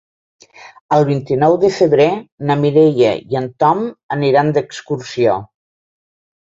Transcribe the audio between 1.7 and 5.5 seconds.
febrer na Mireia i en Tom aniran d'excursió.